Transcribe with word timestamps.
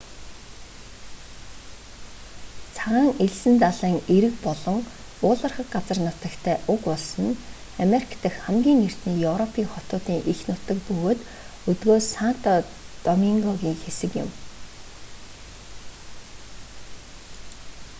цагаан 2.77 3.09
элсэн 3.25 3.55
далайн 3.63 3.97
эрэг 4.15 4.35
болон 4.47 4.79
уулархаг 5.27 5.67
газар 5.75 5.97
нутагтай 6.07 6.57
уг 6.73 6.81
улс 6.93 7.09
нь 7.25 7.39
америк 7.83 8.09
дахь 8.23 8.39
хамгийн 8.45 8.79
эртний 8.87 9.17
европын 9.31 9.65
хотуудын 9.73 10.19
эх 10.31 10.39
нутаг 10.49 10.77
бөгөөд 10.87 11.19
өдгөө 11.69 11.99
санто 12.13 12.53
домингогийн 13.05 13.77
хэсэг 13.83 14.11
юм 14.23 14.29